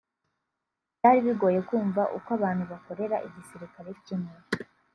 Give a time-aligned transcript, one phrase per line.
[0.97, 4.33] Byari bigoye kumva uko abantu bakorera igisirikare kimwe